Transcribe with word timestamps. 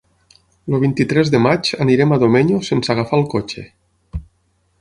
El 0.69 0.79
vint-i-tres 0.83 1.29
de 1.35 1.41
maig 1.47 1.69
anirem 1.87 2.15
a 2.15 2.19
Domenyo 2.25 2.59
sense 2.71 2.95
agafar 2.95 3.21
el 3.23 3.29
cotxe. 3.35 3.67